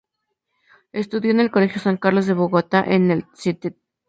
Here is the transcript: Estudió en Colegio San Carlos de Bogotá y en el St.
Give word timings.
Estudió 0.93 1.29
en 1.29 1.47
Colegio 1.49 1.79
San 1.79 1.97
Carlos 1.97 2.25
de 2.25 2.33
Bogotá 2.33 2.83
y 2.89 2.95
en 2.95 3.11
el 3.11 3.27
St. 3.35 3.75